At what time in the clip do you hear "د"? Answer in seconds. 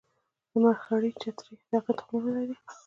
0.49-0.51, 1.69-1.71